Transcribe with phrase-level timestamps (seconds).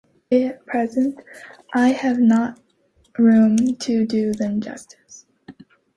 [0.31, 1.19] At present
[1.75, 2.59] I have not
[3.19, 5.27] room to do them justice.